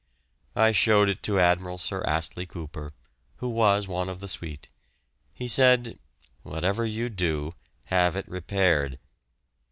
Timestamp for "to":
1.21-1.37